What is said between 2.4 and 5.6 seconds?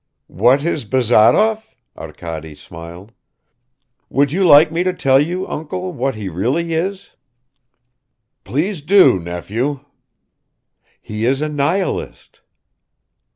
smiled. "Would you like me to tell you,